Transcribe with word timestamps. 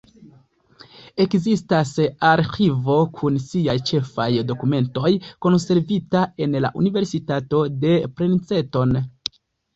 Ekzistas 1.25 1.91
arĥivo 2.29 2.95
kun 3.19 3.37
siaj 3.49 3.75
ĉefaj 3.91 4.27
dokumentoj 4.53 5.13
konservita 5.49 6.25
en 6.47 6.59
la 6.67 6.73
Universitato 6.83 7.63
de 7.87 7.95
Princeton. 8.17 8.99